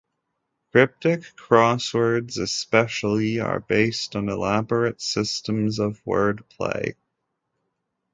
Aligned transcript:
Cryptic 0.71 1.35
crosswords 1.35 2.39
especially 2.39 3.39
are 3.39 3.59
based 3.59 4.15
on 4.15 4.29
elaborate 4.29 4.99
systems 4.99 5.77
of 5.77 6.03
wordplay. 6.05 6.95